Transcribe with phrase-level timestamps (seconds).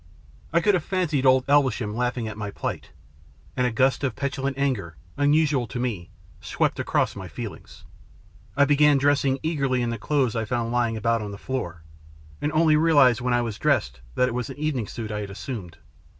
[0.51, 2.89] I could have fancied old Elvesham laughing at my plight,
[3.55, 7.83] and a gust of petulant anger, unusual to me, swept across my feelings.
[8.57, 11.83] I began dressing eagerly in the clothes I found lying about on the floor,
[12.41, 15.29] and only realised when I was dressed that it was an evening suit I had
[15.29, 15.77] assumed.